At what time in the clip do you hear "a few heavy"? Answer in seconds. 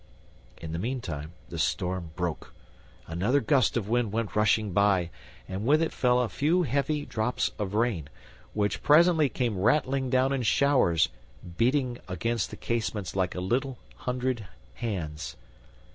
6.21-7.05